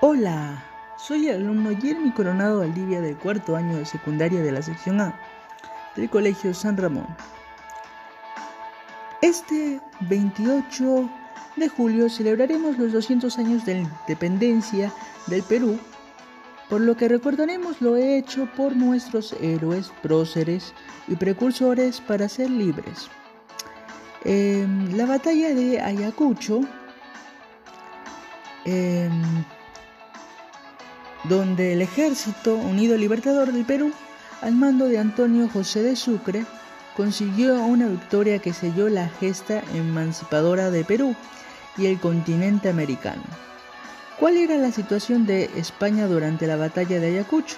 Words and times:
Hola, 0.00 0.62
soy 0.96 1.26
el 1.26 1.42
alumno 1.42 1.76
Jeremy 1.76 2.12
Coronado 2.12 2.60
Valdivia 2.60 3.00
del 3.00 3.16
cuarto 3.16 3.56
año 3.56 3.78
de 3.78 3.84
secundaria 3.84 4.40
de 4.40 4.52
la 4.52 4.62
sección 4.62 5.00
A 5.00 5.18
del 5.96 6.08
Colegio 6.08 6.54
San 6.54 6.76
Ramón. 6.76 7.08
Este 9.22 9.80
28 10.02 11.10
de 11.56 11.68
julio 11.68 12.08
celebraremos 12.08 12.78
los 12.78 12.92
200 12.92 13.38
años 13.38 13.66
de 13.66 13.74
la 13.74 13.80
independencia 13.80 14.92
del 15.26 15.42
Perú, 15.42 15.80
por 16.68 16.80
lo 16.80 16.96
que 16.96 17.08
recordaremos 17.08 17.80
lo 17.80 17.96
hecho 17.96 18.48
por 18.56 18.76
nuestros 18.76 19.32
héroes, 19.40 19.90
próceres 20.00 20.74
y 21.08 21.16
precursores 21.16 22.00
para 22.00 22.28
ser 22.28 22.50
libres. 22.50 23.10
Em, 24.22 24.96
la 24.96 25.06
batalla 25.06 25.52
de 25.52 25.80
Ayacucho 25.80 26.60
em, 28.64 29.44
donde 31.28 31.72
el 31.72 31.82
Ejército 31.82 32.54
Unido 32.54 32.96
Libertador 32.96 33.52
del 33.52 33.64
Perú, 33.64 33.92
al 34.40 34.54
mando 34.54 34.86
de 34.86 34.98
Antonio 34.98 35.48
José 35.48 35.82
de 35.82 35.96
Sucre, 35.96 36.46
consiguió 36.96 37.56
una 37.64 37.86
victoria 37.86 38.38
que 38.38 38.52
selló 38.52 38.88
la 38.88 39.08
gesta 39.08 39.62
emancipadora 39.74 40.70
de 40.70 40.84
Perú 40.84 41.14
y 41.76 41.86
el 41.86 42.00
continente 42.00 42.68
americano. 42.68 43.22
¿Cuál 44.18 44.36
era 44.36 44.56
la 44.56 44.72
situación 44.72 45.26
de 45.26 45.50
España 45.56 46.06
durante 46.06 46.46
la 46.46 46.56
batalla 46.56 46.98
de 46.98 47.06
Ayacucho? 47.08 47.56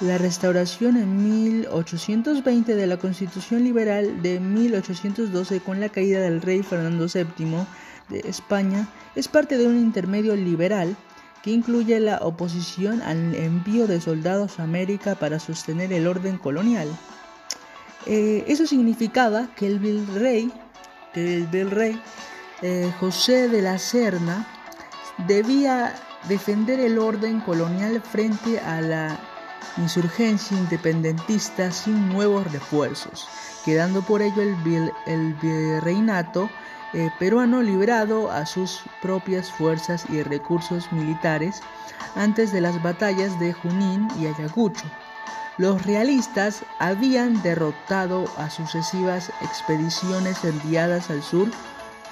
La 0.00 0.18
restauración 0.18 0.96
en 0.96 1.50
1820 1.52 2.74
de 2.74 2.86
la 2.86 2.96
Constitución 2.96 3.62
Liberal 3.62 4.22
de 4.22 4.40
1812 4.40 5.60
con 5.60 5.78
la 5.78 5.90
caída 5.90 6.20
del 6.20 6.40
rey 6.40 6.62
Fernando 6.62 7.06
VII 7.06 7.66
de 8.08 8.28
España 8.28 8.88
es 9.14 9.28
parte 9.28 9.58
de 9.58 9.66
un 9.66 9.76
intermedio 9.76 10.34
liberal 10.34 10.96
que 11.42 11.50
incluye 11.50 11.98
la 12.00 12.18
oposición 12.18 13.02
al 13.02 13.34
envío 13.34 13.86
de 13.86 14.00
soldados 14.00 14.60
a 14.60 14.62
América 14.62 15.16
para 15.16 15.40
sostener 15.40 15.92
el 15.92 16.06
orden 16.06 16.38
colonial. 16.38 16.88
Eh, 18.06 18.44
eso 18.46 18.66
significaba 18.66 19.48
que 19.56 19.66
el 19.66 19.78
virrey, 19.78 20.52
que 21.12 21.36
el 21.36 21.46
virrey 21.48 22.00
eh, 22.62 22.92
José 23.00 23.48
de 23.48 23.62
la 23.62 23.78
Serna 23.78 24.46
debía 25.26 25.94
defender 26.28 26.78
el 26.80 26.98
orden 26.98 27.40
colonial 27.40 28.00
frente 28.00 28.60
a 28.60 28.80
la 28.80 29.18
insurgencia 29.78 30.56
independentista 30.56 31.72
sin 31.72 32.08
nuevos 32.08 32.50
refuerzos, 32.52 33.26
quedando 33.64 34.02
por 34.02 34.22
ello 34.22 34.42
el, 34.42 34.92
el 35.06 35.34
virreinato 35.34 36.48
eh, 36.92 37.10
peruano 37.18 37.62
librado 37.62 38.30
a 38.30 38.46
sus 38.46 38.82
propias 39.00 39.50
fuerzas 39.50 40.04
y 40.10 40.22
recursos 40.22 40.92
militares 40.92 41.62
antes 42.14 42.52
de 42.52 42.60
las 42.60 42.82
batallas 42.82 43.38
de 43.40 43.52
Junín 43.52 44.08
y 44.20 44.26
Ayacucho. 44.26 44.84
Los 45.58 45.84
realistas 45.84 46.64
habían 46.78 47.42
derrotado 47.42 48.24
a 48.36 48.50
sucesivas 48.50 49.30
expediciones 49.42 50.44
enviadas 50.44 51.10
al 51.10 51.22
sur 51.22 51.48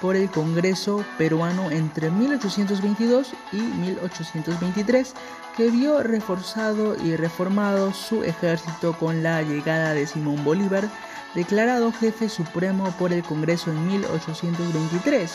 por 0.01 0.15
el 0.15 0.29
Congreso 0.29 1.05
peruano 1.17 1.69
entre 1.69 2.09
1822 2.09 3.33
y 3.51 3.57
1823, 3.57 5.13
que 5.55 5.69
vio 5.69 6.01
reforzado 6.01 6.95
y 7.03 7.15
reformado 7.15 7.93
su 7.93 8.23
ejército 8.23 8.93
con 8.97 9.21
la 9.21 9.43
llegada 9.43 9.93
de 9.93 10.07
Simón 10.07 10.43
Bolívar 10.43 10.89
declarado 11.35 11.91
jefe 11.91 12.29
supremo 12.29 12.91
por 12.97 13.13
el 13.13 13.23
Congreso 13.23 13.71
en 13.71 13.87
1823. 13.87 15.31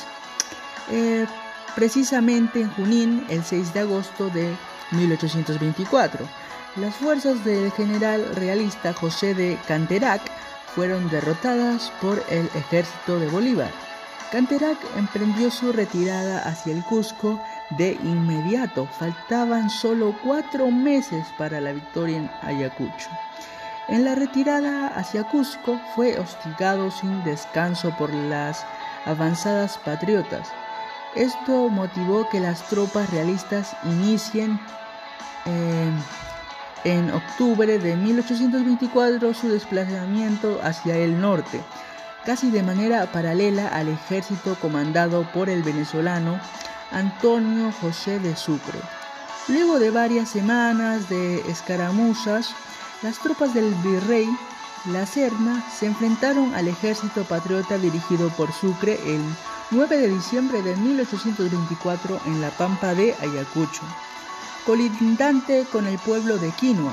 Eh, 0.90 1.26
precisamente 1.74 2.60
en 2.60 2.70
Junín, 2.70 3.26
el 3.28 3.44
6 3.44 3.74
de 3.74 3.80
agosto 3.80 4.28
de 4.30 4.54
1824. 4.92 6.26
Las 6.76 6.94
fuerzas 6.96 7.44
del 7.44 7.72
general 7.72 8.34
realista 8.34 8.92
José 8.92 9.34
de 9.34 9.58
Canterac 9.66 10.20
fueron 10.74 11.08
derrotadas 11.08 11.90
por 12.02 12.22
el 12.28 12.46
ejército 12.54 13.18
de 13.18 13.28
Bolívar. 13.28 13.70
Canterac 14.30 14.76
emprendió 14.96 15.50
su 15.50 15.72
retirada 15.72 16.40
hacia 16.40 16.74
el 16.74 16.82
Cusco 16.84 17.40
de 17.78 17.92
inmediato. 18.02 18.86
Faltaban 18.98 19.70
solo 19.70 20.14
cuatro 20.22 20.70
meses 20.70 21.26
para 21.38 21.60
la 21.60 21.72
victoria 21.72 22.18
en 22.18 22.30
Ayacucho. 22.42 23.08
En 23.88 24.04
la 24.04 24.16
retirada 24.16 24.88
hacia 24.88 25.24
Cusco 25.24 25.80
fue 25.94 26.18
hostigado 26.18 26.90
sin 26.90 27.22
descanso 27.22 27.94
por 27.96 28.12
las 28.12 28.64
avanzadas 29.04 29.78
patriotas. 29.78 30.48
Esto 31.14 31.68
motivó 31.68 32.28
que 32.28 32.40
las 32.40 32.62
tropas 32.68 33.08
realistas 33.10 33.76
inicien 33.84 34.60
eh, 35.46 35.90
en 36.84 37.10
octubre 37.12 37.78
de 37.78 37.96
1824 37.96 39.32
su 39.34 39.48
desplazamiento 39.48 40.60
hacia 40.62 40.96
el 40.96 41.20
norte, 41.20 41.60
casi 42.24 42.50
de 42.50 42.64
manera 42.64 43.06
paralela 43.12 43.68
al 43.68 43.88
ejército 43.88 44.56
comandado 44.60 45.30
por 45.32 45.48
el 45.48 45.62
venezolano 45.62 46.40
Antonio 46.90 47.72
José 47.80 48.18
de 48.18 48.34
Sucre. 48.34 48.78
Luego 49.48 49.78
de 49.78 49.90
varias 49.90 50.28
semanas 50.28 51.08
de 51.08 51.38
escaramuzas, 51.48 52.54
las 53.02 53.18
tropas 53.18 53.52
del 53.54 53.74
virrey 53.76 54.28
La 54.86 55.06
Serna 55.06 55.64
se 55.70 55.86
enfrentaron 55.86 56.54
al 56.54 56.68
ejército 56.68 57.24
patriota 57.24 57.76
dirigido 57.78 58.28
por 58.30 58.52
Sucre 58.52 58.98
el 59.06 59.20
9 59.70 59.98
de 59.98 60.08
diciembre 60.08 60.62
de 60.62 60.76
1824 60.76 62.20
en 62.26 62.40
la 62.40 62.50
pampa 62.50 62.94
de 62.94 63.14
Ayacucho, 63.20 63.82
colindante 64.64 65.66
con 65.72 65.86
el 65.86 65.98
pueblo 65.98 66.38
de 66.38 66.50
Quinoa. 66.52 66.92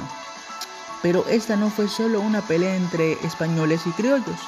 Pero 1.04 1.26
esta 1.28 1.56
no 1.56 1.70
fue 1.70 1.88
solo 1.88 2.20
una 2.22 2.42
pelea 2.42 2.76
entre 2.76 3.14
españoles 3.26 3.82
y 3.86 3.92
criollos. 3.92 4.40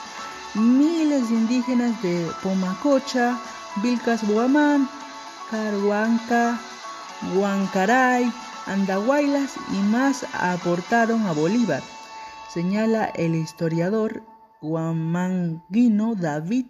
Miles 0.55 1.29
de 1.29 1.35
indígenas 1.35 2.01
de 2.01 2.31
Pomacocha, 2.41 3.37
Vilcas 3.77 4.25
Boamán, 4.25 4.89
Carhuanca, 5.51 6.57
Huancaray, 7.35 8.31
Andahuaylas 8.67 9.53
y 9.71 9.77
más 9.91 10.25
aportaron 10.33 11.27
a 11.27 11.33
Bolívar, 11.33 11.83
señala 12.49 13.05
el 13.13 13.35
historiador 13.35 14.23
guamanguino 14.59 16.15
David 16.15 16.65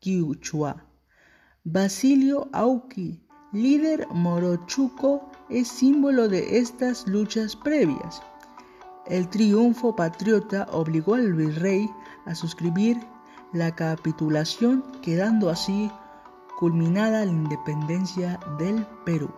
Quiuchua. 0.00 0.84
Basilio 1.64 2.50
Auqui, 2.52 3.26
líder 3.52 4.06
morochuco, 4.08 5.30
es 5.48 5.68
símbolo 5.68 6.28
de 6.28 6.58
estas 6.58 7.08
luchas 7.08 7.56
previas. 7.56 8.22
El 9.06 9.26
triunfo 9.30 9.96
patriota 9.96 10.66
obligó 10.72 11.14
al 11.14 11.32
virrey 11.32 11.88
a 12.26 12.34
suscribir 12.34 13.00
la 13.54 13.74
capitulación, 13.74 14.84
quedando 15.00 15.48
así 15.48 15.90
culminada 16.58 17.24
la 17.24 17.32
independencia 17.32 18.38
del 18.58 18.84
Perú. 19.06 19.30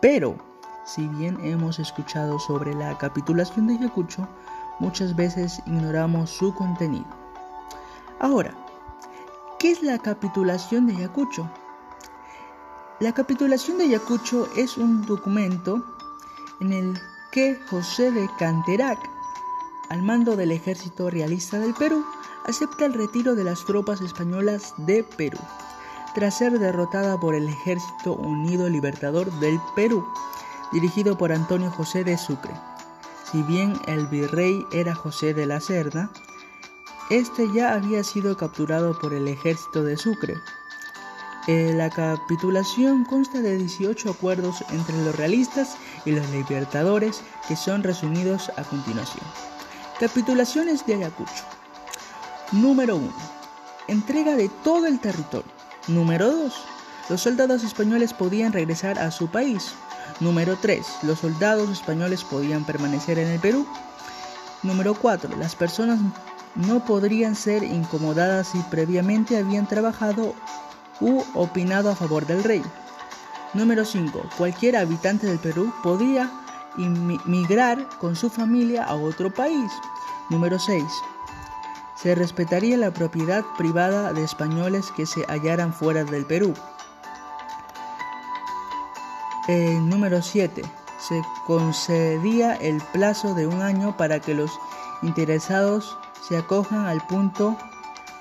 Pero 0.00 0.47
si 0.88 1.06
bien 1.06 1.38
hemos 1.42 1.78
escuchado 1.78 2.38
sobre 2.38 2.74
la 2.74 2.96
capitulación 2.96 3.66
de 3.66 3.74
Ayacucho, 3.74 4.26
muchas 4.78 5.14
veces 5.14 5.60
ignoramos 5.66 6.30
su 6.30 6.54
contenido. 6.54 7.04
Ahora, 8.20 8.54
¿qué 9.58 9.70
es 9.70 9.82
la 9.82 9.98
capitulación 9.98 10.86
de 10.86 10.96
Ayacucho? 10.96 11.48
La 13.00 13.12
capitulación 13.12 13.76
de 13.78 13.84
Ayacucho 13.84 14.48
es 14.56 14.78
un 14.78 15.04
documento 15.04 15.84
en 16.60 16.72
el 16.72 17.00
que 17.32 17.60
José 17.68 18.10
de 18.10 18.28
Canterac, 18.38 18.98
al 19.90 20.02
mando 20.02 20.36
del 20.36 20.52
ejército 20.52 21.10
realista 21.10 21.58
del 21.58 21.74
Perú, 21.74 22.02
acepta 22.46 22.86
el 22.86 22.94
retiro 22.94 23.34
de 23.34 23.44
las 23.44 23.62
tropas 23.66 24.00
españolas 24.00 24.72
de 24.78 25.04
Perú, 25.04 25.38
tras 26.14 26.38
ser 26.38 26.58
derrotada 26.58 27.20
por 27.20 27.34
el 27.34 27.46
Ejército 27.46 28.14
Unido 28.14 28.70
Libertador 28.70 29.30
del 29.38 29.60
Perú 29.76 30.04
dirigido 30.72 31.16
por 31.18 31.32
Antonio 31.32 31.70
José 31.70 32.04
de 32.04 32.18
Sucre. 32.18 32.54
Si 33.30 33.42
bien 33.42 33.74
el 33.86 34.06
virrey 34.06 34.66
era 34.72 34.94
José 34.94 35.34
de 35.34 35.46
la 35.46 35.60
Cerda, 35.60 36.10
este 37.10 37.50
ya 37.52 37.74
había 37.74 38.04
sido 38.04 38.36
capturado 38.36 38.98
por 38.98 39.14
el 39.14 39.28
ejército 39.28 39.82
de 39.82 39.96
Sucre. 39.96 40.34
Eh, 41.46 41.72
la 41.74 41.88
capitulación 41.88 43.06
consta 43.06 43.40
de 43.40 43.56
18 43.56 44.10
acuerdos 44.10 44.62
entre 44.70 45.02
los 45.02 45.16
realistas 45.16 45.78
y 46.04 46.10
los 46.12 46.28
libertadores 46.28 47.22
que 47.48 47.56
son 47.56 47.82
resumidos 47.82 48.50
a 48.56 48.64
continuación. 48.64 49.24
Capitulaciones 49.98 50.84
de 50.84 50.96
Ayacucho. 50.96 51.44
Número 52.52 52.96
1. 52.96 53.10
Entrega 53.88 54.36
de 54.36 54.50
todo 54.62 54.86
el 54.86 55.00
territorio. 55.00 55.50
Número 55.86 56.30
2. 56.30 56.54
Los 57.08 57.22
soldados 57.22 57.64
españoles 57.64 58.12
podían 58.12 58.52
regresar 58.52 58.98
a 58.98 59.10
su 59.10 59.28
país. 59.28 59.72
Número 60.20 60.56
3. 60.60 60.86
Los 61.02 61.20
soldados 61.20 61.70
españoles 61.70 62.24
podían 62.24 62.64
permanecer 62.64 63.18
en 63.18 63.28
el 63.28 63.40
Perú. 63.40 63.66
Número 64.62 64.94
4. 64.94 65.36
Las 65.36 65.54
personas 65.54 66.00
no 66.54 66.84
podrían 66.84 67.34
ser 67.36 67.62
incomodadas 67.62 68.48
si 68.48 68.58
previamente 68.70 69.38
habían 69.38 69.66
trabajado 69.68 70.34
u 71.00 71.22
opinado 71.34 71.90
a 71.90 71.96
favor 71.96 72.26
del 72.26 72.42
rey. 72.42 72.62
Número 73.54 73.84
5. 73.84 74.30
Cualquier 74.36 74.76
habitante 74.76 75.26
del 75.26 75.38
Perú 75.38 75.72
podía 75.82 76.30
migrar 76.76 77.88
con 77.98 78.16
su 78.16 78.28
familia 78.28 78.84
a 78.84 78.94
otro 78.94 79.32
país. 79.32 79.70
Número 80.30 80.58
6. 80.58 80.84
Se 81.96 82.14
respetaría 82.14 82.76
la 82.76 82.92
propiedad 82.92 83.44
privada 83.56 84.12
de 84.12 84.22
españoles 84.22 84.92
que 84.96 85.06
se 85.06 85.24
hallaran 85.26 85.72
fuera 85.72 86.04
del 86.04 86.26
Perú. 86.26 86.54
Número 89.48 90.20
7. 90.20 90.62
Se 91.00 91.22
concedía 91.46 92.54
el 92.54 92.82
plazo 92.92 93.34
de 93.34 93.46
un 93.46 93.62
año 93.62 93.96
para 93.96 94.20
que 94.20 94.34
los 94.34 94.50
interesados 95.00 95.96
se 96.28 96.36
acojan 96.36 96.84
al 96.84 97.00
punto 97.06 97.56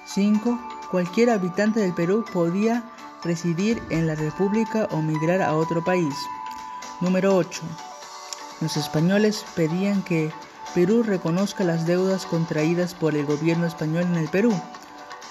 5. 0.05 0.57
Cualquier 0.89 1.31
habitante 1.31 1.81
del 1.81 1.93
Perú 1.93 2.23
podía 2.31 2.89
residir 3.25 3.83
en 3.89 4.07
la 4.07 4.15
República 4.15 4.87
o 4.91 5.01
migrar 5.01 5.41
a 5.41 5.53
otro 5.53 5.83
país. 5.83 6.15
Número 7.01 7.35
8. 7.35 7.61
Los 8.61 8.77
españoles 8.77 9.45
pedían 9.53 10.03
que 10.03 10.31
Perú 10.73 11.03
reconozca 11.03 11.65
las 11.65 11.85
deudas 11.85 12.25
contraídas 12.25 12.93
por 12.93 13.15
el 13.15 13.25
gobierno 13.25 13.65
español 13.65 14.03
en 14.03 14.15
el 14.15 14.29
Perú. 14.29 14.53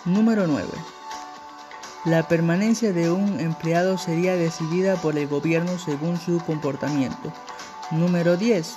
Número 0.04 0.46
9. 0.46 0.68
La 2.06 2.28
permanencia 2.28 2.92
de 2.92 3.10
un 3.10 3.40
empleado 3.40 3.98
sería 3.98 4.36
decidida 4.36 4.94
por 4.94 5.18
el 5.18 5.26
gobierno 5.26 5.76
según 5.76 6.16
su 6.20 6.38
comportamiento. 6.38 7.32
Número 7.90 8.36
10. 8.36 8.76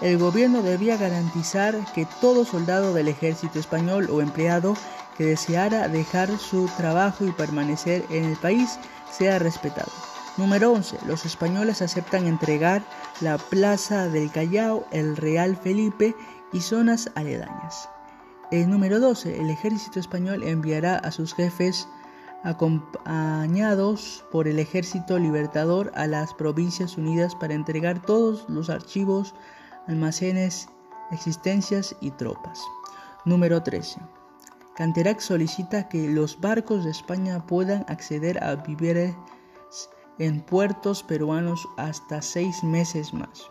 El 0.00 0.18
gobierno 0.18 0.60
debía 0.60 0.96
garantizar 0.96 1.76
que 1.94 2.04
todo 2.20 2.44
soldado 2.44 2.92
del 2.94 3.06
ejército 3.06 3.60
español 3.60 4.08
o 4.10 4.20
empleado 4.20 4.76
que 5.16 5.24
deseara 5.24 5.86
dejar 5.86 6.36
su 6.36 6.68
trabajo 6.76 7.24
y 7.24 7.30
permanecer 7.30 8.04
en 8.10 8.24
el 8.24 8.36
país 8.36 8.76
sea 9.12 9.38
respetado. 9.38 9.92
Número 10.36 10.72
11. 10.72 10.98
Los 11.06 11.26
españoles 11.26 11.80
aceptan 11.80 12.26
entregar 12.26 12.82
la 13.20 13.38
Plaza 13.38 14.08
del 14.08 14.32
Callao, 14.32 14.84
el 14.90 15.16
Real 15.16 15.56
Felipe 15.56 16.16
y 16.52 16.60
zonas 16.60 17.08
aledañas. 17.14 17.88
El 18.50 18.68
número 18.68 18.98
12. 18.98 19.40
El 19.40 19.48
ejército 19.48 20.00
español 20.00 20.42
enviará 20.42 20.96
a 20.96 21.12
sus 21.12 21.32
jefes 21.32 21.88
acompañados 22.42 24.24
por 24.30 24.48
el 24.48 24.58
Ejército 24.58 25.18
Libertador 25.18 25.92
a 25.94 26.06
las 26.06 26.34
Provincias 26.34 26.96
Unidas 26.96 27.34
para 27.34 27.54
entregar 27.54 28.02
todos 28.02 28.44
los 28.48 28.70
archivos, 28.70 29.34
almacenes, 29.86 30.68
existencias 31.10 31.96
y 32.00 32.10
tropas. 32.12 32.60
Número 33.24 33.62
13. 33.62 34.00
Canterac 34.76 35.20
solicita 35.20 35.88
que 35.88 36.08
los 36.08 36.40
barcos 36.40 36.84
de 36.84 36.90
España 36.90 37.46
puedan 37.46 37.84
acceder 37.88 38.42
a 38.44 38.56
víveres 38.56 39.16
en 40.18 40.40
puertos 40.40 41.02
peruanos 41.02 41.66
hasta 41.76 42.22
seis 42.22 42.62
meses 42.62 43.12
más. 43.12 43.50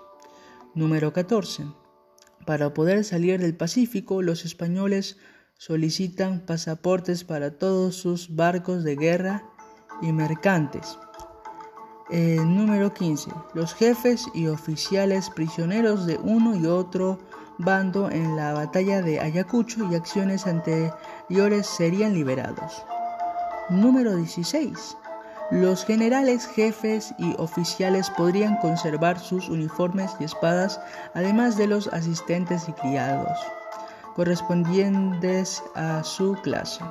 Número 0.74 1.14
14. 1.14 1.66
Para 2.46 2.74
poder 2.74 3.04
salir 3.04 3.40
del 3.40 3.56
Pacífico, 3.56 4.22
los 4.22 4.46
españoles 4.46 5.18
solicitan 5.58 6.42
pasaportes 6.42 7.24
para 7.24 7.58
todos 7.58 7.96
sus 7.96 8.36
barcos 8.36 8.84
de 8.84 8.96
guerra 8.96 9.44
y 10.02 10.12
mercantes. 10.12 10.98
número 12.10 12.94
15. 12.94 13.32
Los 13.54 13.74
jefes 13.74 14.26
y 14.34 14.48
oficiales 14.48 15.30
prisioneros 15.30 16.06
de 16.06 16.18
uno 16.18 16.56
y 16.56 16.66
otro 16.66 17.20
bando 17.58 18.12
en 18.12 18.36
la 18.36 18.54
batalla 18.54 19.02
de 19.02 19.20
Ayacucho 19.20 19.90
y 19.90 19.96
acciones 19.96 20.46
anteriores 20.46 21.66
serían 21.66 22.14
liberados. 22.14 22.84
Número 23.70 24.16
16. 24.16 24.98
Los 25.52 25.86
generales, 25.86 26.48
jefes 26.48 27.14
y 27.18 27.34
oficiales 27.38 28.10
podrían 28.10 28.58
conservar 28.58 29.20
sus 29.20 29.48
uniformes 29.48 30.12
y 30.20 30.26
espadas, 30.26 30.82
además 31.14 31.56
de 31.56 31.68
los 31.68 31.88
asistentes 31.88 32.68
y 32.68 32.74
criados 32.74 33.38
correspondientes 34.16 35.62
a 35.76 36.04
su 36.04 36.34
clase. 36.42 36.84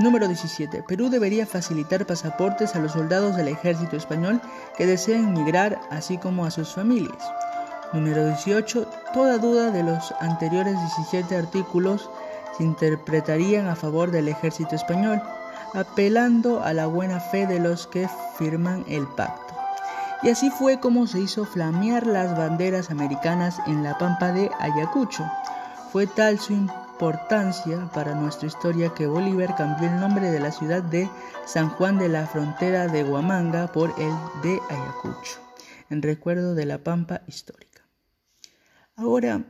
Número 0.00 0.26
17. 0.26 0.82
Perú 0.84 1.10
debería 1.10 1.46
facilitar 1.46 2.06
pasaportes 2.06 2.74
a 2.74 2.78
los 2.78 2.92
soldados 2.92 3.36
del 3.36 3.48
ejército 3.48 3.96
español 3.96 4.40
que 4.76 4.86
deseen 4.86 5.32
migrar, 5.32 5.78
así 5.90 6.16
como 6.16 6.46
a 6.46 6.50
sus 6.50 6.74
familias. 6.74 7.30
Número 7.92 8.24
18. 8.26 8.86
Toda 9.12 9.38
duda 9.38 9.70
de 9.70 9.82
los 9.82 10.14
anteriores 10.20 10.74
17 10.96 11.36
artículos 11.36 12.08
se 12.56 12.64
interpretarían 12.64 13.66
a 13.66 13.76
favor 13.76 14.10
del 14.10 14.28
ejército 14.28 14.74
español, 14.74 15.20
apelando 15.74 16.62
a 16.62 16.72
la 16.72 16.86
buena 16.86 17.20
fe 17.20 17.46
de 17.46 17.60
los 17.60 17.86
que 17.86 18.08
firman 18.38 18.84
el 18.88 19.06
pacto. 19.06 19.54
Y 20.22 20.28
así 20.28 20.50
fue 20.50 20.80
como 20.80 21.06
se 21.06 21.18
hizo 21.18 21.44
flamear 21.44 22.06
las 22.06 22.36
banderas 22.36 22.90
americanas 22.90 23.58
en 23.66 23.82
la 23.82 23.96
pampa 23.98 24.32
de 24.32 24.50
Ayacucho. 24.60 25.24
Fue 25.92 26.06
tal 26.06 26.38
su 26.38 26.52
importancia 26.52 27.90
para 27.92 28.14
nuestra 28.14 28.46
historia 28.46 28.94
que 28.94 29.08
Bolívar 29.08 29.56
cambió 29.56 29.88
el 29.88 29.98
nombre 29.98 30.30
de 30.30 30.38
la 30.38 30.52
ciudad 30.52 30.84
de 30.84 31.10
San 31.46 31.68
Juan 31.70 31.98
de 31.98 32.08
la 32.08 32.28
Frontera 32.28 32.86
de 32.86 33.02
Huamanga 33.02 33.72
por 33.72 33.90
el 33.98 34.12
de 34.40 34.60
Ayacucho, 34.70 35.40
en 35.88 36.00
recuerdo 36.00 36.54
de 36.54 36.64
la 36.64 36.84
Pampa 36.84 37.22
histórica. 37.26 37.84
Ahora 38.94 39.44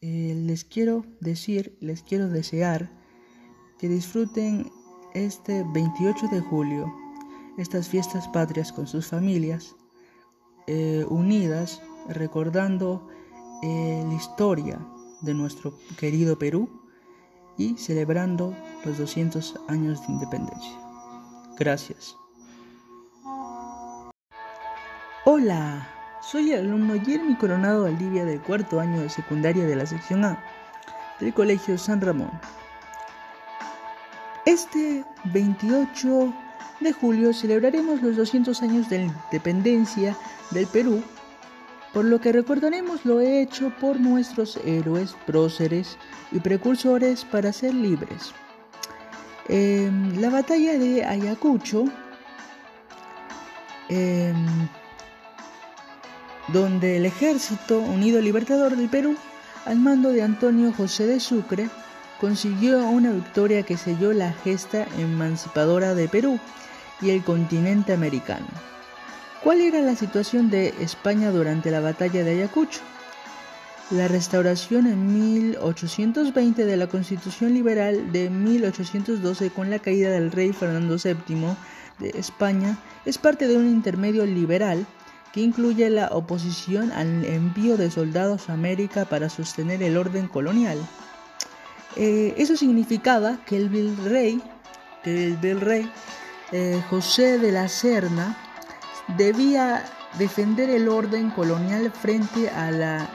eh, 0.00 0.34
les 0.36 0.64
quiero 0.64 1.04
decir, 1.18 1.76
les 1.80 2.04
quiero 2.04 2.28
desear 2.28 2.88
que 3.80 3.88
disfruten 3.88 4.70
este 5.14 5.64
28 5.74 6.28
de 6.28 6.40
julio 6.42 6.94
estas 7.58 7.88
fiestas 7.88 8.28
patrias 8.28 8.70
con 8.70 8.86
sus 8.86 9.08
familias, 9.08 9.74
eh, 10.68 11.04
unidas, 11.08 11.82
recordando 12.08 13.08
eh, 13.64 14.04
la 14.06 14.14
historia 14.14 14.78
de 15.22 15.34
nuestro 15.34 15.78
querido 15.98 16.38
Perú 16.38 16.68
y 17.56 17.76
celebrando 17.78 18.54
los 18.84 18.98
200 18.98 19.54
años 19.68 20.00
de 20.06 20.12
independencia. 20.12 20.78
Gracias. 21.58 22.16
Hola, 25.24 25.88
soy 26.20 26.52
el 26.52 26.66
alumno 26.66 27.00
Jeremy 27.00 27.36
Coronado 27.36 27.84
Valdivia 27.84 28.24
del 28.24 28.40
cuarto 28.40 28.80
año 28.80 29.00
de 29.00 29.08
secundaria 29.08 29.64
de 29.64 29.76
la 29.76 29.86
sección 29.86 30.24
A 30.24 30.42
del 31.20 31.32
Colegio 31.32 31.78
San 31.78 32.00
Ramón. 32.00 32.30
Este 34.44 35.04
28 35.32 36.34
de 36.80 36.92
julio 36.92 37.32
celebraremos 37.32 38.02
los 38.02 38.16
200 38.16 38.60
años 38.62 38.88
de 38.88 38.98
la 38.98 39.04
independencia 39.04 40.16
del 40.50 40.66
Perú 40.66 41.02
por 41.92 42.04
lo 42.04 42.20
que 42.20 42.32
recordaremos 42.32 43.04
lo 43.04 43.20
hecho 43.20 43.70
por 43.80 44.00
nuestros 44.00 44.58
héroes, 44.64 45.14
próceres 45.26 45.98
y 46.30 46.40
precursores 46.40 47.24
para 47.24 47.52
ser 47.52 47.74
libres. 47.74 48.32
Em, 49.48 50.18
la 50.20 50.30
batalla 50.30 50.78
de 50.78 51.04
Ayacucho, 51.04 51.84
em, 53.88 54.68
donde 56.48 56.96
el 56.96 57.06
Ejército 57.06 57.78
Unido 57.78 58.20
Libertador 58.20 58.76
del 58.76 58.88
Perú, 58.88 59.16
al 59.66 59.78
mando 59.78 60.10
de 60.10 60.22
Antonio 60.22 60.72
José 60.72 61.06
de 61.06 61.20
Sucre, 61.20 61.68
consiguió 62.20 62.78
una 62.88 63.10
victoria 63.10 63.64
que 63.64 63.76
selló 63.76 64.12
la 64.12 64.32
gesta 64.32 64.86
emancipadora 64.98 65.94
de 65.94 66.08
Perú 66.08 66.38
y 67.00 67.10
el 67.10 67.22
continente 67.24 67.92
americano. 67.92 68.46
¿Cuál 69.42 69.60
era 69.60 69.80
la 69.80 69.96
situación 69.96 70.50
de 70.50 70.72
España 70.78 71.32
durante 71.32 71.72
la 71.72 71.80
batalla 71.80 72.22
de 72.22 72.30
Ayacucho? 72.30 72.78
La 73.90 74.06
restauración 74.06 74.86
en 74.86 75.40
1820 75.42 76.64
de 76.64 76.76
la 76.76 76.86
Constitución 76.86 77.52
Liberal 77.52 78.12
de 78.12 78.30
1812 78.30 79.50
con 79.50 79.68
la 79.68 79.80
caída 79.80 80.10
del 80.10 80.30
rey 80.30 80.52
Fernando 80.52 80.96
VII 80.96 81.56
de 81.98 82.16
España 82.16 82.78
es 83.04 83.18
parte 83.18 83.48
de 83.48 83.56
un 83.56 83.66
intermedio 83.66 84.24
liberal 84.26 84.86
que 85.32 85.40
incluye 85.40 85.90
la 85.90 86.06
oposición 86.12 86.92
al 86.92 87.24
envío 87.24 87.76
de 87.76 87.90
soldados 87.90 88.48
a 88.48 88.52
América 88.52 89.06
para 89.06 89.28
sostener 89.28 89.82
el 89.82 89.96
orden 89.96 90.28
colonial. 90.28 90.78
Eh, 91.96 92.32
eso 92.36 92.56
significaba 92.56 93.44
que 93.44 93.56
el 93.56 93.68
virrey, 93.70 94.40
que 95.02 95.26
el 95.26 95.90
eh, 96.52 96.80
José 96.88 97.40
de 97.40 97.50
la 97.50 97.66
Serna 97.66 98.36
debía 99.16 99.84
defender 100.18 100.70
el 100.70 100.88
orden 100.88 101.30
colonial 101.30 101.90
frente 101.90 102.50
a 102.50 102.70
la 102.70 103.08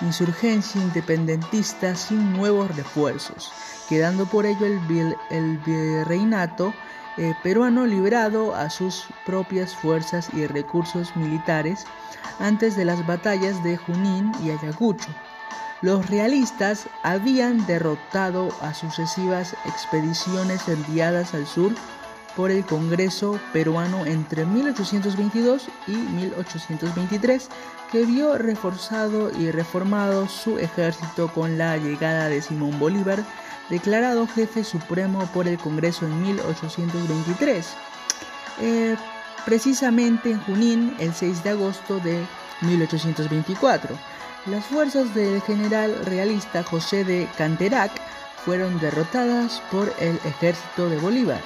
insurgencia 0.00 0.80
independentista 0.80 1.94
sin 1.94 2.32
nuevos 2.32 2.74
refuerzos, 2.76 3.52
quedando 3.88 4.26
por 4.26 4.46
ello 4.46 4.66
el, 4.66 5.58
virreinato 5.58 6.74
eh, 7.16 7.34
peruano 7.42 7.86
librado 7.86 8.54
a 8.54 8.68
sus 8.68 9.06
propias 9.24 9.74
fuerzas 9.74 10.28
y 10.34 10.46
recursos 10.46 11.16
militares 11.16 11.86
antes 12.38 12.76
de 12.76 12.84
las 12.84 13.06
batallas 13.06 13.62
de 13.64 13.76
Junín 13.76 14.32
y 14.44 14.50
Ayacucho. 14.50 15.08
Los 15.82 16.08
realistas 16.08 16.88
habían 17.02 17.66
derrotado 17.66 18.48
a 18.60 18.74
sucesivas 18.74 19.54
expediciones 19.66 20.68
enviadas 20.68 21.34
al 21.34 21.46
sur 21.46 21.72
por 22.36 22.50
el 22.50 22.64
Congreso 22.64 23.40
peruano 23.52 24.04
entre 24.04 24.44
1822 24.44 25.68
y 25.88 25.92
1823, 25.92 27.48
que 27.90 28.04
vio 28.04 28.36
reforzado 28.36 29.30
y 29.36 29.50
reformado 29.50 30.28
su 30.28 30.58
ejército 30.58 31.28
con 31.32 31.56
la 31.56 31.78
llegada 31.78 32.28
de 32.28 32.42
Simón 32.42 32.78
Bolívar, 32.78 33.24
declarado 33.70 34.28
jefe 34.28 34.62
supremo 34.62 35.26
por 35.32 35.48
el 35.48 35.58
Congreso 35.58 36.04
en 36.04 36.22
1823. 36.22 37.66
Eh, 38.60 38.96
precisamente 39.46 40.30
en 40.30 40.40
Junín, 40.40 40.94
el 40.98 41.14
6 41.14 41.42
de 41.42 41.50
agosto 41.50 41.98
de 42.00 42.22
1824. 42.60 43.96
Las 44.46 44.64
fuerzas 44.66 45.12
del 45.14 45.40
general 45.42 46.04
realista 46.04 46.62
José 46.62 47.04
de 47.04 47.28
Canterac 47.36 47.90
fueron 48.44 48.78
derrotadas 48.78 49.60
por 49.72 49.92
el 49.98 50.16
ejército 50.24 50.88
de 50.88 50.98
Bolívar. 50.98 51.40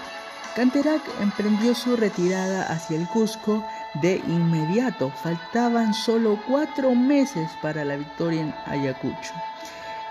Canterac 0.54 1.02
emprendió 1.20 1.74
su 1.74 1.96
retirada 1.96 2.64
hacia 2.64 2.96
el 2.96 3.06
Cusco 3.08 3.64
de 3.94 4.16
inmediato. 4.26 5.10
Faltaban 5.22 5.94
solo 5.94 6.38
cuatro 6.46 6.94
meses 6.94 7.50
para 7.62 7.84
la 7.84 7.96
victoria 7.96 8.42
en 8.42 8.54
Ayacucho. 8.66 9.32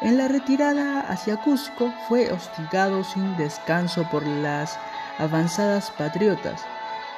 En 0.01 0.17
la 0.17 0.29
retirada 0.29 1.01
hacia 1.01 1.37
Cusco 1.37 1.93
fue 2.07 2.31
hostigado 2.31 3.03
sin 3.03 3.35
descanso 3.35 4.07
por 4.09 4.25
las 4.25 4.79
avanzadas 5.17 5.91
patriotas. 5.91 6.61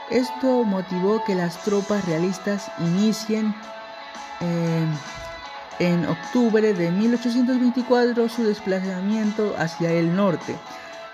Esto 0.09 0.63
motivó 0.63 1.23
que 1.23 1.35
las 1.35 1.57
tropas 1.63 2.03
realistas 2.05 2.71
inicien 2.79 3.55
eh, 4.41 4.85
en 5.79 6.05
octubre 6.05 6.73
de 6.73 6.91
1824 6.91 8.29
su 8.29 8.43
desplazamiento 8.43 9.55
hacia 9.57 9.91
el 9.91 10.15
norte, 10.15 10.55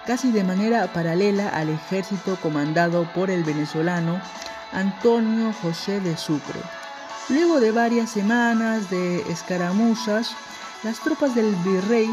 casi 0.07 0.31
de 0.31 0.43
manera 0.43 0.91
paralela 0.93 1.49
al 1.49 1.69
ejército 1.69 2.37
comandado 2.41 3.11
por 3.13 3.29
el 3.29 3.43
venezolano 3.43 4.19
Antonio 4.71 5.53
José 5.61 5.99
de 5.99 6.17
Sucre. 6.17 6.59
Luego 7.29 7.59
de 7.59 7.71
varias 7.71 8.09
semanas 8.09 8.89
de 8.89 9.19
escaramuzas, 9.29 10.35
las 10.83 10.99
tropas 10.99 11.35
del 11.35 11.53
virrey 11.57 12.09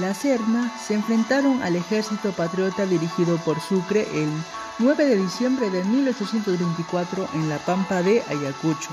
La 0.00 0.14
Serna 0.14 0.72
se 0.78 0.94
enfrentaron 0.94 1.62
al 1.62 1.76
ejército 1.76 2.32
patriota 2.32 2.86
dirigido 2.86 3.36
por 3.38 3.60
Sucre 3.60 4.06
el 4.14 4.30
9 4.78 5.04
de 5.04 5.16
diciembre 5.16 5.68
de 5.70 5.84
1824 5.84 7.28
en 7.34 7.48
la 7.48 7.58
pampa 7.58 8.02
de 8.02 8.22
Ayacucho 8.28 8.90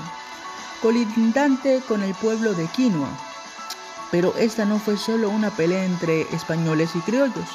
colindante 0.82 1.80
con 1.86 2.02
el 2.02 2.12
pueblo 2.14 2.52
de 2.54 2.66
Quinoa. 2.66 3.08
Pero 4.10 4.34
esta 4.36 4.64
no 4.64 4.78
fue 4.78 4.98
solo 4.98 5.30
una 5.30 5.50
pelea 5.50 5.84
entre 5.84 6.22
españoles 6.34 6.90
y 6.94 6.98
criollos. 7.00 7.48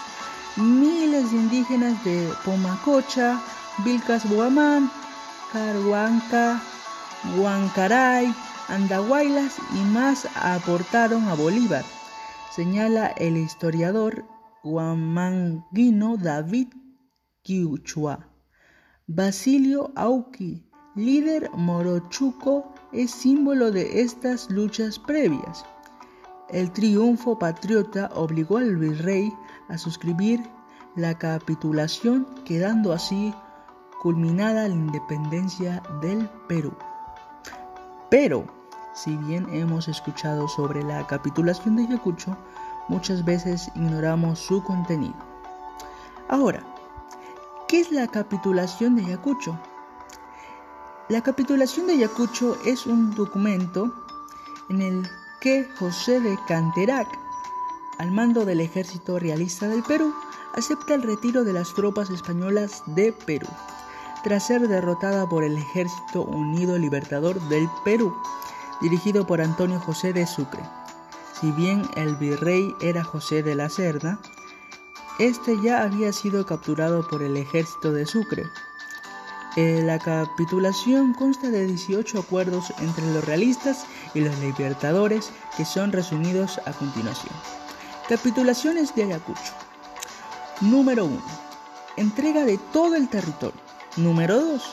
Miles 0.57 1.31
de 1.31 1.37
indígenas 1.37 2.03
de 2.03 2.33
Pomacocha, 2.43 3.39
Vilcas 3.85 4.27
Boamán, 4.27 4.89
Carhuanca, 5.53 6.59
Huancaray, 7.37 8.33
Andahuaylas 8.67 9.57
y 9.75 9.85
más 9.93 10.27
aportaron 10.35 11.27
a 11.27 11.35
Bolívar, 11.35 11.85
señala 12.51 13.09
el 13.17 13.37
historiador 13.37 14.25
guamanguino 14.63 16.17
David 16.17 16.69
Quiuchua. 17.43 18.27
Basilio 19.05 19.91
Auqui, 19.95 20.67
líder 20.95 21.51
morochuco 21.53 22.73
es 22.91 23.11
símbolo 23.11 23.71
de 23.71 24.01
estas 24.01 24.49
luchas 24.49 24.97
previas. 24.97 25.63
El 26.49 26.71
triunfo 26.71 27.37
patriota 27.37 28.09
obligó 28.15 28.57
al 28.57 28.75
virrey 28.75 29.31
a 29.69 29.77
suscribir 29.77 30.49
la 30.95 31.17
capitulación, 31.17 32.25
quedando 32.45 32.93
así 32.93 33.33
culminada 34.01 34.67
la 34.67 34.73
independencia 34.73 35.81
del 36.01 36.29
Perú. 36.47 36.73
Pero, 38.09 38.45
si 38.93 39.15
bien 39.17 39.47
hemos 39.51 39.87
escuchado 39.87 40.47
sobre 40.47 40.83
la 40.83 41.05
capitulación 41.07 41.75
de 41.75 41.83
Ayacucho, 41.83 42.35
muchas 42.87 43.23
veces 43.25 43.69
ignoramos 43.75 44.39
su 44.39 44.63
contenido. 44.63 45.15
Ahora, 46.29 46.63
¿qué 47.67 47.81
es 47.81 47.91
la 47.91 48.07
capitulación 48.07 48.95
de 48.95 49.05
Ayacucho? 49.05 49.59
La 51.09 51.21
capitulación 51.21 51.87
de 51.87 51.93
Ayacucho 51.93 52.57
es 52.65 52.85
un 52.85 53.13
documento 53.13 53.93
en 54.69 54.81
el 54.81 55.09
que 55.39 55.65
José 55.79 56.19
de 56.19 56.37
Canterac, 56.47 57.07
al 57.97 58.11
mando 58.11 58.45
del 58.45 58.61
ejército 58.61 59.19
realista 59.19 59.67
del 59.67 59.83
Perú, 59.83 60.13
acepta 60.53 60.95
el 60.95 61.03
retiro 61.03 61.43
de 61.43 61.53
las 61.53 61.73
tropas 61.73 62.09
españolas 62.09 62.83
de 62.87 63.13
Perú, 63.13 63.47
tras 64.23 64.47
ser 64.47 64.67
derrotada 64.67 65.27
por 65.27 65.43
el 65.43 65.57
Ejército 65.57 66.23
Unido 66.23 66.77
Libertador 66.77 67.39
del 67.49 67.69
Perú, 67.83 68.15
dirigido 68.81 69.25
por 69.25 69.41
Antonio 69.41 69.79
José 69.79 70.13
de 70.13 70.25
Sucre. 70.27 70.63
Si 71.39 71.51
bien 71.51 71.83
el 71.95 72.15
virrey 72.15 72.73
era 72.81 73.03
José 73.03 73.43
de 73.43 73.55
la 73.55 73.69
Cerda, 73.69 74.19
este 75.19 75.59
ya 75.61 75.83
había 75.83 76.13
sido 76.13 76.45
capturado 76.45 77.07
por 77.07 77.23
el 77.23 77.37
ejército 77.37 77.91
de 77.91 78.05
Sucre, 78.05 78.43
eh, 79.57 79.81
la 79.83 79.97
capitulación 79.97 81.15
consta 81.15 81.49
de 81.49 81.65
18 81.65 82.19
acuerdos 82.19 82.71
entre 82.79 83.11
los 83.11 83.25
realistas 83.25 83.87
y 84.13 84.19
los 84.19 84.37
libertadores 84.37 85.31
que 85.57 85.65
son 85.65 85.91
resumidos 85.91 86.59
a 86.67 86.73
continuación. 86.73 87.33
Capitulaciones 88.07 88.95
de 88.95 89.03
Ayacucho. 89.03 89.51
Número 90.61 91.03
1. 91.03 91.21
Entrega 91.97 92.45
de 92.45 92.57
todo 92.71 92.95
el 92.95 93.09
territorio. 93.09 93.59
Número 93.97 94.39
2. 94.39 94.63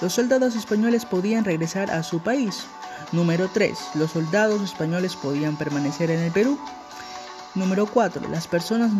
Los 0.00 0.12
soldados 0.12 0.56
españoles 0.56 1.04
podían 1.04 1.44
regresar 1.44 1.92
a 1.92 2.02
su 2.02 2.18
país. 2.18 2.64
Número 3.12 3.48
3. 3.48 3.78
Los 3.94 4.10
soldados 4.10 4.60
españoles 4.62 5.14
podían 5.14 5.56
permanecer 5.56 6.10
en 6.10 6.18
el 6.18 6.32
Perú. 6.32 6.58
Número 7.54 7.86
4. 7.86 8.28
Las 8.28 8.48
personas 8.48 8.90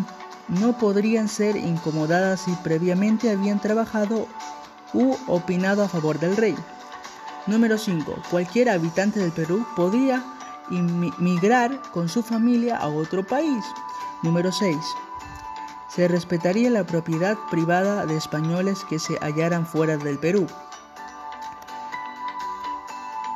no 0.47 0.77
podrían 0.77 1.27
ser 1.27 1.57
incomodadas 1.57 2.39
si 2.41 2.51
previamente 2.63 3.29
habían 3.29 3.59
trabajado 3.59 4.25
u 4.93 5.17
opinado 5.27 5.83
a 5.83 5.89
favor 5.89 6.17
del 6.17 6.37
rey. 6.37 6.55
Número 7.45 7.77
5. 7.77 8.23
Cualquier 8.31 8.69
habitante 8.69 9.19
del 9.19 9.33
Perú 9.33 9.67
podía 9.75 10.23
migrar 10.71 11.81
con 11.91 12.09
su 12.09 12.23
familia 12.23 12.77
a 12.77 12.87
otro 12.87 13.25
país. 13.25 13.63
Número 14.23 14.51
6. 14.51 14.77
Se 15.89 16.07
respetaría 16.07 16.69
la 16.69 16.85
propiedad 16.85 17.37
privada 17.49 18.05
de 18.05 18.15
españoles 18.15 18.85
que 18.89 18.97
se 18.97 19.17
hallaran 19.19 19.65
fuera 19.65 19.97
del 19.97 20.17
Perú. 20.17 20.47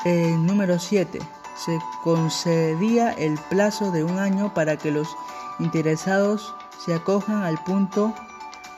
Eh, 0.06 0.36
número 0.40 0.80
7. 0.80 1.20
Se 1.58 1.80
concedía 2.04 3.12
el 3.12 3.38
plazo 3.50 3.92
de 3.92 4.04
un 4.04 4.20
año 4.20 4.54
para 4.54 4.78
que 4.78 4.92
los 4.92 5.08
interesados 5.60 6.56
se 6.84 6.94
acojan 6.94 7.44
al 7.44 7.58
punto 7.64 8.14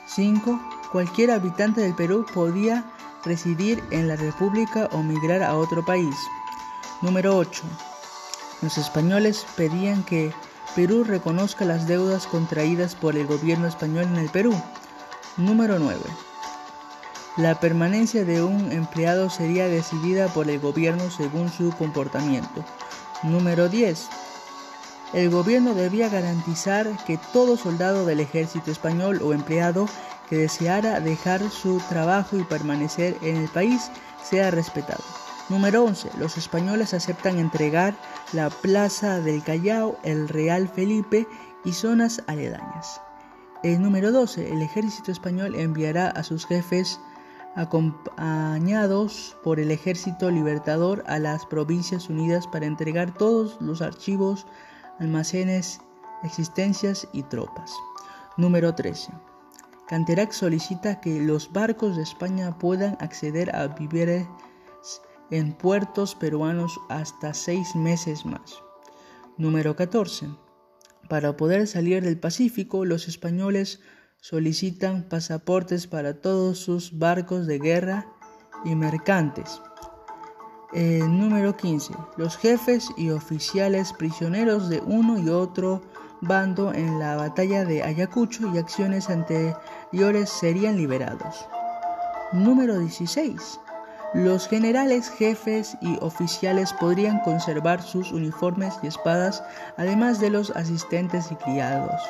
5 0.06 0.58
Cualquier 0.92 1.32
habitante 1.32 1.82
del 1.82 1.94
Perú 1.94 2.24
podía 2.32 2.84
residir 3.24 3.84
en 3.90 4.08
la 4.08 4.16
República 4.16 4.88
o 4.92 5.02
migrar 5.02 5.42
a 5.42 5.54
otro 5.54 5.84
país. 5.84 6.16
Número 7.02 7.36
8. 7.36 7.62
Los 8.60 8.76
españoles 8.76 9.46
pedían 9.56 10.02
que 10.02 10.32
Perú 10.74 11.04
reconozca 11.04 11.64
las 11.64 11.86
deudas 11.86 12.26
contraídas 12.26 12.94
por 12.94 13.16
el 13.16 13.26
gobierno 13.26 13.68
español 13.68 14.04
en 14.04 14.16
el 14.16 14.28
Perú. 14.30 14.54
Número 15.36 15.78
9. 15.78 16.00
La 17.36 17.60
permanencia 17.60 18.24
de 18.24 18.42
un 18.42 18.72
empleado 18.72 19.30
sería 19.30 19.68
decidida 19.68 20.26
por 20.26 20.50
el 20.50 20.58
gobierno 20.58 21.08
según 21.10 21.52
su 21.52 21.70
comportamiento. 21.70 22.64
Número 23.22 23.68
10. 23.68 24.08
El 25.12 25.30
gobierno 25.30 25.74
debía 25.74 26.08
garantizar 26.08 26.88
que 27.06 27.18
todo 27.32 27.56
soldado 27.56 28.04
del 28.04 28.18
ejército 28.18 28.72
español 28.72 29.20
o 29.22 29.32
empleado 29.32 29.88
que 30.28 30.36
deseara 30.36 31.00
dejar 31.00 31.48
su 31.50 31.80
trabajo 31.88 32.36
y 32.36 32.42
permanecer 32.42 33.16
en 33.22 33.36
el 33.36 33.48
país 33.48 33.90
sea 34.22 34.50
respetado. 34.50 35.04
Número 35.48 35.82
11. 35.84 36.10
Los 36.18 36.36
españoles 36.36 36.92
aceptan 36.92 37.38
entregar 37.38 37.94
la 38.34 38.50
Plaza 38.50 39.18
del 39.20 39.42
Callao, 39.42 39.98
el 40.02 40.28
Real 40.28 40.68
Felipe 40.68 41.26
y 41.64 41.72
zonas 41.72 42.22
aledañas. 42.26 43.00
El 43.62 43.80
número 43.80 44.12
12. 44.12 44.52
El 44.52 44.60
ejército 44.60 45.10
español 45.10 45.54
enviará 45.54 46.08
a 46.10 46.22
sus 46.22 46.46
jefes 46.46 47.00
acompañados 47.56 49.38
por 49.42 49.58
el 49.58 49.70
ejército 49.70 50.30
libertador 50.30 51.02
a 51.06 51.18
las 51.18 51.46
provincias 51.46 52.10
unidas 52.10 52.46
para 52.46 52.66
entregar 52.66 53.14
todos 53.14 53.56
los 53.58 53.80
archivos, 53.80 54.46
almacenes, 54.98 55.80
existencias 56.24 57.08
y 57.14 57.22
tropas. 57.22 57.72
Número 58.36 58.74
13. 58.74 59.12
Canterac 59.88 60.32
solicita 60.32 61.00
que 61.00 61.20
los 61.20 61.50
barcos 61.50 61.96
de 61.96 62.02
España 62.02 62.58
puedan 62.58 62.98
acceder 63.00 63.56
a 63.56 63.66
víveres 63.68 64.28
en 65.30 65.52
puertos 65.52 66.14
peruanos 66.14 66.80
hasta 66.88 67.34
seis 67.34 67.74
meses 67.74 68.24
más. 68.24 68.62
Número 69.36 69.76
14. 69.76 70.28
Para 71.08 71.36
poder 71.36 71.66
salir 71.66 72.02
del 72.02 72.18
Pacífico, 72.18 72.84
los 72.84 73.08
españoles 73.08 73.80
solicitan 74.20 75.08
pasaportes 75.08 75.86
para 75.86 76.20
todos 76.20 76.58
sus 76.58 76.98
barcos 76.98 77.46
de 77.46 77.58
guerra 77.58 78.06
y 78.64 78.74
mercantes. 78.74 79.60
Eh, 80.74 81.00
número 81.08 81.56
15. 81.56 81.94
Los 82.16 82.36
jefes 82.36 82.88
y 82.96 83.10
oficiales 83.10 83.92
prisioneros 83.92 84.68
de 84.68 84.80
uno 84.80 85.18
y 85.18 85.30
otro 85.30 85.82
bando 86.20 86.74
en 86.74 86.98
la 86.98 87.16
batalla 87.16 87.64
de 87.64 87.82
Ayacucho 87.82 88.52
y 88.52 88.58
acciones 88.58 89.08
anteriores 89.08 90.28
serían 90.28 90.76
liberados. 90.76 91.46
Número 92.32 92.78
16. 92.78 93.60
Los 94.14 94.48
generales, 94.48 95.10
jefes 95.10 95.76
y 95.82 95.98
oficiales 96.00 96.72
podrían 96.72 97.20
conservar 97.20 97.82
sus 97.82 98.10
uniformes 98.10 98.74
y 98.82 98.86
espadas, 98.86 99.44
además 99.76 100.18
de 100.18 100.30
los 100.30 100.50
asistentes 100.52 101.30
y 101.30 101.34
criados, 101.34 102.00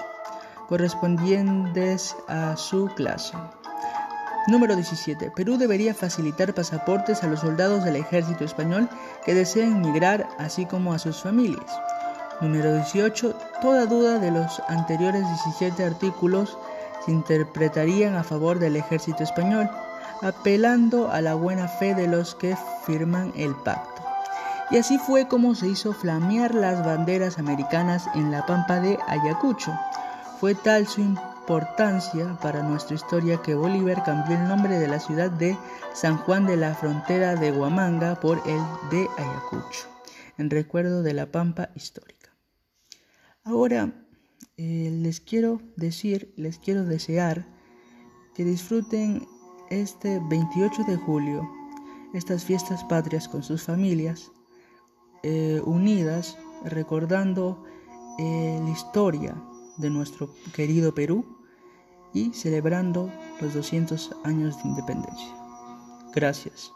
correspondientes 0.68 2.14
a 2.28 2.56
su 2.56 2.86
clase. 2.94 3.36
Número 4.46 4.76
17. 4.76 5.32
Perú 5.32 5.58
debería 5.58 5.92
facilitar 5.92 6.54
pasaportes 6.54 7.24
a 7.24 7.26
los 7.26 7.40
soldados 7.40 7.84
del 7.84 7.96
ejército 7.96 8.44
español 8.44 8.88
que 9.24 9.34
deseen 9.34 9.80
migrar, 9.80 10.28
así 10.38 10.66
como 10.66 10.92
a 10.92 11.00
sus 11.00 11.20
familias. 11.20 11.80
Número 12.40 12.72
18. 12.74 13.34
Toda 13.60 13.86
duda 13.86 14.20
de 14.20 14.30
los 14.30 14.62
anteriores 14.68 15.24
17 15.44 15.84
artículos 15.84 16.56
se 17.04 17.10
interpretarían 17.10 18.14
a 18.14 18.22
favor 18.22 18.60
del 18.60 18.76
ejército 18.76 19.24
español 19.24 19.68
apelando 20.22 21.10
a 21.10 21.20
la 21.20 21.34
buena 21.34 21.68
fe 21.68 21.94
de 21.94 22.08
los 22.08 22.34
que 22.34 22.56
firman 22.84 23.32
el 23.36 23.54
pacto. 23.54 24.02
Y 24.70 24.76
así 24.76 24.98
fue 24.98 25.28
como 25.28 25.54
se 25.54 25.68
hizo 25.68 25.92
flamear 25.94 26.54
las 26.54 26.84
banderas 26.84 27.38
americanas 27.38 28.06
en 28.14 28.30
la 28.30 28.44
pampa 28.44 28.80
de 28.80 28.98
Ayacucho. 29.06 29.72
Fue 30.40 30.54
tal 30.54 30.86
su 30.86 31.00
importancia 31.00 32.38
para 32.42 32.62
nuestra 32.62 32.94
historia 32.94 33.40
que 33.40 33.54
Bolívar 33.54 34.04
cambió 34.04 34.36
el 34.36 34.46
nombre 34.46 34.78
de 34.78 34.86
la 34.86 35.00
ciudad 35.00 35.30
de 35.30 35.56
San 35.94 36.18
Juan 36.18 36.46
de 36.46 36.58
la 36.58 36.74
Frontera 36.74 37.34
de 37.34 37.50
Huamanga 37.50 38.20
por 38.20 38.38
el 38.46 38.60
de 38.90 39.08
Ayacucho, 39.16 39.88
en 40.36 40.50
recuerdo 40.50 41.02
de 41.02 41.14
la 41.14 41.26
pampa 41.26 41.70
histórica. 41.74 42.30
Ahora 43.42 43.94
eh, 44.58 44.90
les 44.92 45.20
quiero 45.20 45.62
decir, 45.76 46.34
les 46.36 46.58
quiero 46.58 46.84
desear 46.84 47.46
que 48.34 48.44
disfruten 48.44 49.26
este 49.70 50.20
28 50.28 50.84
de 50.84 50.96
julio 50.96 51.48
estas 52.14 52.44
fiestas 52.44 52.82
patrias 52.84 53.28
con 53.28 53.42
sus 53.42 53.62
familias 53.62 54.32
eh, 55.22 55.60
unidas 55.64 56.38
recordando 56.64 57.64
eh, 58.18 58.60
la 58.62 58.70
historia 58.70 59.34
de 59.76 59.90
nuestro 59.90 60.30
querido 60.54 60.94
Perú 60.94 61.24
y 62.12 62.32
celebrando 62.32 63.12
los 63.40 63.54
200 63.54 64.16
años 64.24 64.56
de 64.62 64.68
independencia. 64.70 65.36
Gracias. 66.14 66.72